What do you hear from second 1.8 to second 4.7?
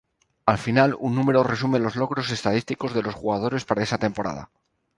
logros estadísticos de los jugadores para esa temporada.